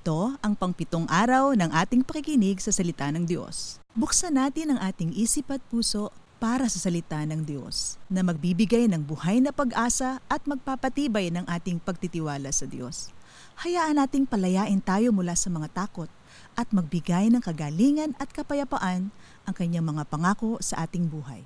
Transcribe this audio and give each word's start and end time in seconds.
Ito 0.00 0.40
ang 0.40 0.56
pangpitong 0.56 1.04
araw 1.12 1.52
ng 1.52 1.76
ating 1.76 2.08
pakikinig 2.08 2.56
sa 2.64 2.72
salita 2.72 3.04
ng 3.12 3.28
Diyos. 3.28 3.84
Buksan 3.92 4.40
natin 4.40 4.72
ang 4.72 4.80
ating 4.80 5.12
isip 5.12 5.52
at 5.52 5.60
puso 5.68 6.08
para 6.40 6.72
sa 6.72 6.80
salita 6.80 7.20
ng 7.20 7.44
Diyos 7.44 8.00
na 8.08 8.24
magbibigay 8.24 8.88
ng 8.88 9.04
buhay 9.04 9.44
na 9.44 9.52
pag-asa 9.52 10.24
at 10.24 10.40
magpapatibay 10.48 11.28
ng 11.28 11.44
ating 11.44 11.84
pagtitiwala 11.84 12.48
sa 12.48 12.64
Diyos. 12.64 13.12
Hayaan 13.60 14.00
nating 14.00 14.24
palayain 14.24 14.80
tayo 14.80 15.12
mula 15.12 15.36
sa 15.36 15.52
mga 15.52 15.68
takot 15.68 16.08
at 16.56 16.72
magbigay 16.72 17.28
ng 17.28 17.44
kagalingan 17.44 18.16
at 18.16 18.32
kapayapaan 18.32 19.12
ang 19.44 19.52
kanyang 19.52 19.84
mga 19.84 20.08
pangako 20.08 20.56
sa 20.64 20.80
ating 20.88 21.12
buhay. 21.12 21.44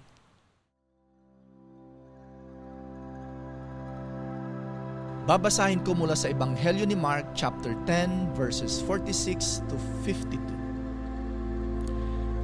Babasahin 5.24 5.80
ko 5.80 5.96
mula 5.96 6.12
sa 6.12 6.28
Ebanghelyo 6.28 6.84
ni 6.84 6.92
Mark 6.92 7.32
chapter 7.32 7.72
10 7.88 8.36
verses 8.36 8.84
46 8.84 9.64
to 9.72 9.76
52. 10.04 10.36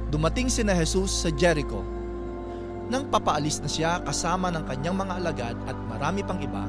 Dumating 0.09 0.49
si 0.49 0.65
na 0.65 0.73
Jesus 0.73 1.13
sa 1.13 1.29
Jericho. 1.29 1.85
Nang 2.89 3.05
papaalis 3.05 3.61
na 3.61 3.69
siya 3.69 4.01
kasama 4.01 4.49
ng 4.49 4.65
kanyang 4.65 4.97
mga 4.97 5.13
alagad 5.13 5.53
at 5.69 5.77
marami 5.93 6.25
pang 6.25 6.41
iba, 6.41 6.65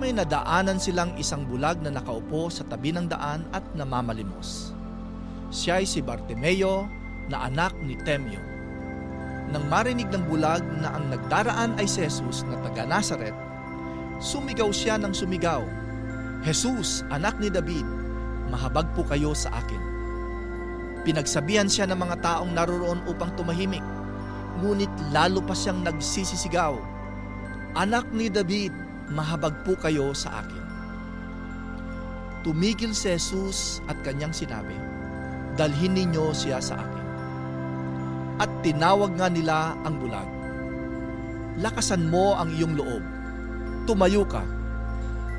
may 0.00 0.16
nadaanan 0.16 0.80
silang 0.80 1.12
isang 1.20 1.44
bulag 1.44 1.76
na 1.84 1.92
nakaupo 1.92 2.48
sa 2.48 2.64
tabi 2.64 2.96
ng 2.96 3.04
daan 3.12 3.44
at 3.52 3.68
namamalimos. 3.76 4.72
Siya 5.52 5.84
ay 5.84 5.84
si 5.84 6.00
Bartimeo 6.00 6.88
na 7.28 7.52
anak 7.52 7.76
ni 7.84 8.00
Temyo. 8.00 8.40
Nang 9.52 9.68
marinig 9.68 10.08
ng 10.08 10.24
bulag 10.24 10.64
na 10.80 10.96
ang 10.96 11.12
nagdaraan 11.12 11.76
ay 11.76 11.84
si 11.84 12.00
Jesus 12.00 12.48
na 12.48 12.56
taga 12.64 12.88
Nazaret, 12.88 13.52
sumigaw 14.24 14.72
siya 14.72 14.96
ng 14.96 15.12
sumigaw, 15.12 15.60
Jesus, 16.40 17.04
anak 17.12 17.36
ni 17.36 17.52
David, 17.52 17.84
mahabag 18.48 18.88
po 18.96 19.04
kayo 19.04 19.36
sa 19.36 19.52
akin. 19.52 19.82
Pinagsabihan 21.04 21.68
siya 21.68 21.84
ng 21.92 22.00
mga 22.00 22.24
taong 22.24 22.56
naroroon 22.56 23.04
upang 23.04 23.36
tumahimik, 23.36 23.84
ngunit 24.64 24.88
lalo 25.12 25.44
pa 25.44 25.52
siyang 25.52 25.84
nagsisisigaw, 25.84 26.72
Anak 27.74 28.06
ni 28.14 28.30
David, 28.30 28.70
mahabag 29.10 29.66
po 29.66 29.74
kayo 29.74 30.14
sa 30.14 30.40
akin. 30.40 30.62
Tumigil 32.46 32.94
si 32.94 33.10
Jesus 33.10 33.82
at 33.90 33.98
kanyang 34.06 34.30
sinabi, 34.30 34.78
Dalhin 35.58 35.98
ninyo 35.98 36.30
siya 36.30 36.62
sa 36.62 36.78
akin. 36.78 37.06
At 38.38 38.50
tinawag 38.62 39.18
nga 39.18 39.26
nila 39.26 39.74
ang 39.82 39.98
bulag. 39.98 40.30
Lakasan 41.58 42.06
mo 42.06 42.38
ang 42.38 42.54
iyong 42.54 42.78
loob 42.78 43.02
tumayo 43.84 44.24
ka. 44.24 44.44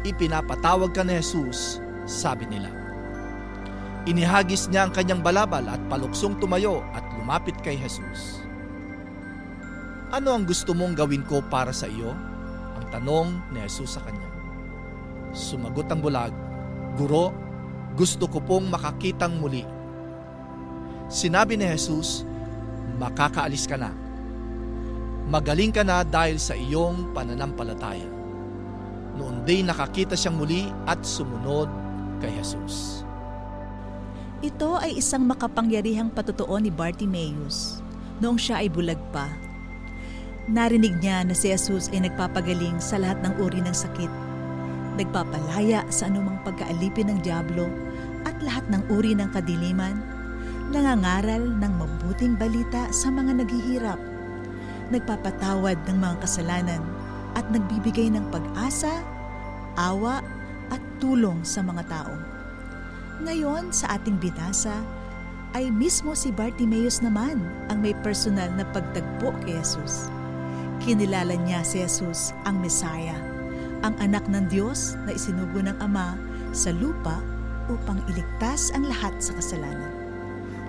Ipinapatawag 0.05 0.93
ka 0.93 1.01
ni 1.01 1.17
Jesus, 1.17 1.81
sabi 2.05 2.45
nila. 2.45 2.69
Inihagis 4.05 4.69
niya 4.69 4.85
ang 4.85 4.93
kanyang 4.93 5.25
balabal 5.25 5.65
at 5.65 5.81
paluksong 5.89 6.37
tumayo 6.37 6.85
at 6.93 7.01
lumapit 7.17 7.57
kay 7.65 7.73
Jesus. 7.73 8.45
Ano 10.13 10.37
ang 10.37 10.45
gusto 10.45 10.77
mong 10.77 10.93
gawin 10.93 11.25
ko 11.25 11.41
para 11.49 11.73
sa 11.73 11.89
iyo? 11.89 12.13
Ang 12.77 12.85
tanong 12.93 13.29
ni 13.49 13.65
Jesus 13.65 13.97
sa 13.97 14.05
kanya. 14.05 14.29
Sumagot 15.33 15.89
ang 15.89 16.05
bulag, 16.05 16.31
Guro, 16.95 17.33
gusto 17.97 18.29
ko 18.29 18.39
pong 18.39 18.71
makakitang 18.71 19.41
muli. 19.41 19.67
Sinabi 21.11 21.59
ni 21.59 21.67
Jesus, 21.67 22.23
makakaalis 23.01 23.67
ka 23.67 23.75
na. 23.75 23.91
Magaling 25.27 25.73
ka 25.73 25.81
na 25.81 26.05
dahil 26.05 26.37
sa 26.37 26.53
iyong 26.55 27.11
pananampalataya. 27.11 28.14
Noon 29.15 29.47
din 29.47 29.71
nakakita 29.71 30.19
siyang 30.19 30.35
muli 30.35 30.67
at 30.83 30.99
sumunod 31.07 31.71
kay 32.19 32.31
Jesus. 32.35 33.05
Ito 34.43 34.77
ay 34.83 34.99
isang 34.99 35.23
makapangyarihang 35.23 36.11
patutuo 36.11 36.59
ni 36.59 36.67
Bartimaeus 36.67 37.79
noong 38.19 38.39
siya 38.39 38.63
ay 38.63 38.67
bulag 38.71 38.99
pa. 39.15 39.31
Narinig 40.45 41.01
niya 41.01 41.25
na 41.25 41.33
si 41.33 41.49
Jesus 41.49 41.89
ay 41.89 42.05
nagpapagaling 42.05 42.77
sa 42.77 43.01
lahat 43.01 43.17
ng 43.25 43.33
uri 43.41 43.65
ng 43.65 43.73
sakit, 43.73 44.11
nagpapalaya 44.99 45.81
sa 45.89 46.05
anumang 46.05 46.37
pagkaalipin 46.45 47.09
ng 47.09 47.19
Diablo 47.25 47.65
at 48.29 48.37
lahat 48.45 48.61
ng 48.69 48.83
uri 48.93 49.17
ng 49.17 49.33
kadiliman, 49.33 49.97
nangangaral 50.69 51.41
ng 51.41 51.73
mabuting 51.81 52.37
balita 52.37 52.85
sa 52.93 53.09
mga 53.09 53.41
naghihirap, 53.41 53.97
nagpapatawad 54.93 55.81
ng 55.89 55.97
mga 55.97 56.15
kasalanan 56.21 56.83
at 57.35 57.45
nagbibigay 57.51 58.09
ng 58.09 58.25
pag-asa, 58.31 59.03
awa 59.75 60.23
at 60.71 60.81
tulong 61.03 61.43
sa 61.43 61.61
mga 61.61 61.83
tao. 61.91 62.15
Ngayon 63.23 63.71
sa 63.71 63.95
ating 63.95 64.19
binasa 64.19 64.75
ay 65.55 65.71
mismo 65.71 66.11
si 66.11 66.35
Bartimaeus 66.35 66.99
naman 66.99 67.39
ang 67.71 67.79
may 67.79 67.95
personal 68.03 68.51
na 68.59 68.67
pagtagpo 68.75 69.31
kay 69.43 69.55
Jesus. 69.55 70.11
Kinilala 70.83 71.39
niya 71.47 71.63
si 71.63 71.79
Jesus 71.79 72.35
ang 72.43 72.59
Mesaya, 72.59 73.15
ang 73.87 73.95
anak 74.03 74.27
ng 74.27 74.51
Diyos 74.51 74.99
na 75.07 75.15
isinugo 75.15 75.63
ng 75.63 75.79
Ama 75.79 76.19
sa 76.51 76.75
lupa 76.75 77.23
upang 77.71 78.03
iligtas 78.11 78.71
ang 78.75 78.83
lahat 78.83 79.15
sa 79.23 79.31
kasalanan. 79.39 79.91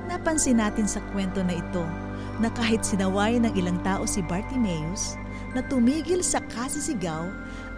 Napansin 0.07 0.63
natin 0.63 0.87
sa 0.87 1.03
kwento 1.11 1.43
na 1.43 1.59
ito 1.59 1.83
na 2.39 2.47
kahit 2.55 2.87
sinaway 2.87 3.43
ng 3.43 3.51
ilang 3.59 3.83
tao 3.83 4.07
si 4.07 4.23
Bartimaeus 4.23 5.19
na 5.57 5.65
tumigil 5.65 6.21
sa 6.21 6.45
kasisigaw 6.53 7.25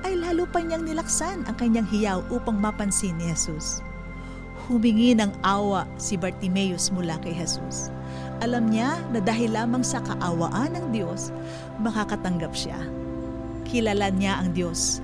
ay 0.02 0.18
lalo 0.18 0.50
pa 0.50 0.58
niyang 0.58 0.82
nilaksan 0.82 1.46
ang 1.46 1.54
kanyang 1.54 1.86
hiyaw 1.86 2.18
upang 2.34 2.58
mapansin 2.58 3.14
ni 3.14 3.30
Jesus. 3.30 3.78
Humingi 4.66 5.14
ng 5.14 5.30
awa 5.46 5.86
si 5.96 6.18
Bartimaeus 6.18 6.90
mula 6.90 7.22
kay 7.22 7.32
Jesus. 7.32 7.94
Alam 8.42 8.70
niya 8.74 8.98
na 9.14 9.22
dahil 9.22 9.54
lamang 9.54 9.86
sa 9.86 10.02
kaawaan 10.02 10.74
ng 10.74 10.86
Diyos, 10.90 11.30
makakatanggap 11.82 12.50
siya. 12.54 12.78
Kilala 13.66 14.10
niya 14.10 14.42
ang 14.42 14.54
Diyos. 14.54 14.98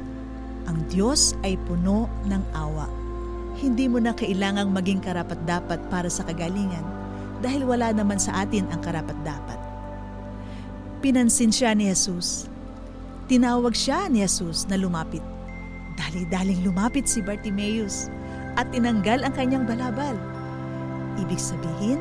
Ang 0.67 0.87
Diyos 0.91 1.35
ay 1.47 1.59
puno 1.67 2.11
ng 2.27 2.43
awa. 2.55 2.87
Hindi 3.59 3.87
mo 3.87 4.03
na 4.03 4.15
kailangang 4.15 4.75
maging 4.75 5.03
karapat-dapat 5.03 5.79
para 5.91 6.11
sa 6.11 6.27
kagalingan 6.27 6.85
dahil 7.43 7.67
wala 7.67 7.91
naman 7.91 8.19
sa 8.19 8.47
atin 8.47 8.67
ang 8.71 8.83
karapat-dapat. 8.83 9.59
Pinansin 11.05 11.53
siya 11.53 11.77
ni 11.77 11.91
Jesus. 11.91 12.54
Tinawag 13.25 13.73
siya 13.73 14.05
ni 14.13 14.21
Jesus 14.21 14.69
na 14.69 14.77
lumapit. 14.77 15.25
Dali-daling 15.97 16.61
lumapit 16.61 17.09
si 17.09 17.25
Bartimaeus 17.25 18.13
at 18.61 18.69
tinanggal 18.69 19.25
ang 19.25 19.33
kanyang 19.33 19.65
balabal. 19.65 20.13
Ibig 21.17 21.41
sabihin, 21.41 21.97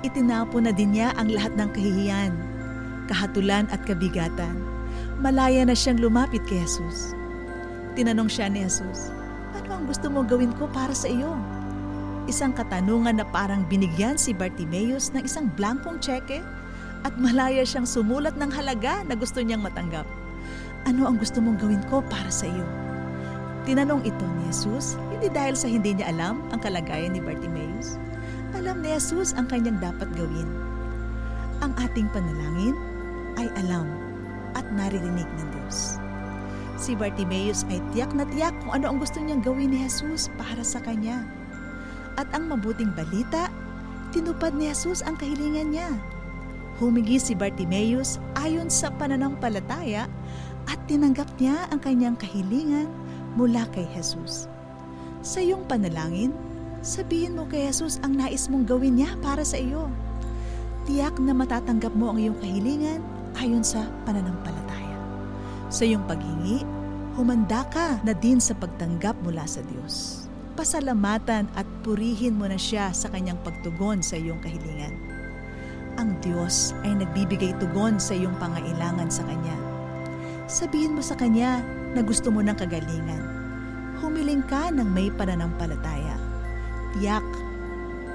itinapo 0.00 0.56
na 0.64 0.72
din 0.72 0.96
niya 0.96 1.12
ang 1.20 1.28
lahat 1.28 1.52
ng 1.60 1.68
kahihiyan, 1.68 2.32
kahatulan 3.12 3.68
at 3.68 3.84
kabigatan. 3.84 4.56
Malaya 5.20 5.68
na 5.68 5.76
siyang 5.76 6.00
lumapit 6.00 6.40
kay 6.48 6.64
Jesus. 6.64 7.12
Tinanong 7.92 8.32
siya 8.32 8.48
ni 8.48 8.64
Jesus, 8.64 9.12
ano 9.52 9.68
ang 9.68 9.84
gusto 9.84 10.08
mo 10.08 10.24
gawin 10.24 10.56
ko 10.56 10.64
para 10.72 10.96
sa 10.96 11.12
iyo? 11.12 11.36
Isang 12.24 12.56
katanungan 12.56 13.20
na 13.20 13.26
parang 13.28 13.68
binigyan 13.68 14.16
si 14.16 14.32
Bartimaeus 14.32 15.12
ng 15.12 15.28
isang 15.28 15.52
blankong 15.60 16.00
tseke 16.00 16.40
at 17.04 17.12
malaya 17.20 17.60
siyang 17.68 17.84
sumulat 17.84 18.32
ng 18.40 18.48
halaga 18.48 19.04
na 19.04 19.12
gusto 19.12 19.44
niyang 19.44 19.60
matanggap. 19.60 20.08
Ano 20.84 21.08
ang 21.08 21.16
gusto 21.16 21.40
mong 21.40 21.64
gawin 21.64 21.80
ko 21.88 22.04
para 22.12 22.28
sa 22.28 22.44
iyo? 22.44 22.64
Tinanong 23.64 24.04
ito 24.04 24.20
ni 24.20 24.52
Jesus, 24.52 25.00
hindi 25.08 25.32
dahil 25.32 25.56
sa 25.56 25.64
hindi 25.64 25.96
niya 25.96 26.12
alam 26.12 26.44
ang 26.52 26.60
kalagayan 26.60 27.16
ni 27.16 27.24
Bartimaeus. 27.24 27.96
Alam 28.52 28.84
ni 28.84 28.92
Jesus 28.92 29.32
ang 29.32 29.48
kanyang 29.48 29.80
dapat 29.80 30.12
gawin. 30.12 30.44
Ang 31.64 31.72
ating 31.80 32.12
panalangin 32.12 32.76
ay 33.40 33.48
alam 33.64 33.88
at 34.52 34.68
naririnig 34.76 35.24
ng 35.40 35.48
Diyos. 35.56 35.96
Si 36.76 36.92
Bartimaeus 36.92 37.64
ay 37.72 37.80
tiyak 37.96 38.12
na 38.12 38.28
tiyak 38.28 38.52
kung 38.60 38.76
ano 38.76 38.92
ang 38.92 38.98
gusto 39.00 39.16
niyang 39.16 39.40
gawin 39.40 39.72
ni 39.72 39.88
Jesus 39.88 40.28
para 40.36 40.60
sa 40.60 40.84
kanya. 40.84 41.24
At 42.20 42.28
ang 42.36 42.52
mabuting 42.52 42.92
balita, 42.92 43.48
tinupad 44.12 44.52
ni 44.52 44.68
Jesus 44.68 45.00
ang 45.00 45.16
kahilingan 45.16 45.72
niya. 45.72 45.88
Humingi 46.76 47.16
si 47.16 47.32
Bartimaeus 47.32 48.20
ayon 48.36 48.68
sa 48.68 48.92
pananampalataya 48.92 50.10
at 50.70 50.78
tinanggap 50.88 51.28
niya 51.40 51.68
ang 51.68 51.80
kanyang 51.80 52.16
kahilingan 52.16 52.88
mula 53.34 53.66
kay 53.74 53.84
Jesus. 53.92 54.46
Sa 55.24 55.40
iyong 55.40 55.64
panalangin, 55.64 56.32
sabihin 56.84 57.36
mo 57.36 57.48
kay 57.48 57.68
Jesus 57.68 58.00
ang 58.04 58.16
nais 58.20 58.46
mong 58.52 58.68
gawin 58.68 59.00
niya 59.00 59.16
para 59.24 59.42
sa 59.42 59.56
iyo. 59.56 59.88
Tiyak 60.84 61.16
na 61.16 61.32
matatanggap 61.32 61.96
mo 61.96 62.12
ang 62.12 62.18
iyong 62.20 62.36
kahilingan 62.38 63.00
ayon 63.40 63.64
sa 63.64 63.88
pananampalataya. 64.04 64.98
Sa 65.72 65.88
iyong 65.88 66.04
paghingi, 66.04 66.62
humanda 67.16 67.64
ka 67.72 67.98
na 68.04 68.12
din 68.12 68.36
sa 68.36 68.52
pagtanggap 68.52 69.16
mula 69.24 69.48
sa 69.48 69.64
Diyos. 69.64 70.26
Pasalamatan 70.54 71.50
at 71.58 71.66
purihin 71.82 72.38
mo 72.38 72.46
na 72.46 72.60
siya 72.60 72.94
sa 72.94 73.10
kanyang 73.10 73.40
pagtugon 73.42 74.04
sa 74.04 74.14
iyong 74.14 74.38
kahilingan. 74.38 74.94
Ang 75.94 76.18
Diyos 76.18 76.74
ay 76.82 76.98
nagbibigay 76.98 77.54
tugon 77.62 78.02
sa 78.02 78.18
iyong 78.18 78.34
pangailangan 78.42 79.06
sa 79.10 79.22
Kanya. 79.22 79.73
Sabihin 80.44 80.92
mo 80.92 81.00
sa 81.00 81.16
Kanya 81.16 81.64
na 81.96 82.04
gusto 82.04 82.28
mo 82.28 82.44
ng 82.44 82.52
kagalingan. 82.52 83.24
Humiling 84.04 84.44
ka 84.44 84.68
ng 84.68 84.84
may 84.84 85.08
pananampalataya. 85.08 86.20
tiyak, 86.94 87.26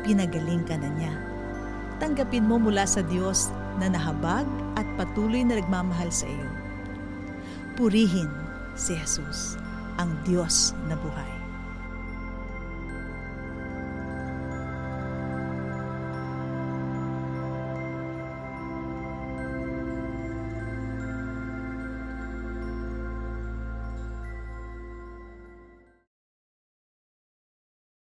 pinagaling 0.05 0.63
ka 0.63 0.77
na 0.77 0.87
niya. 0.93 1.13
Tanggapin 1.99 2.47
mo 2.47 2.61
mula 2.61 2.87
sa 2.87 3.03
Diyos 3.03 3.51
na 3.81 3.91
nahabag 3.91 4.47
at 4.79 4.87
patuloy 4.95 5.43
na 5.43 5.59
nagmamahal 5.59 6.07
sa 6.13 6.29
iyo. 6.29 6.49
Purihin 7.75 8.31
si 8.79 8.95
Jesus, 8.95 9.59
ang 9.99 10.15
Diyos 10.23 10.71
na 10.87 10.95
buhay. 10.95 11.38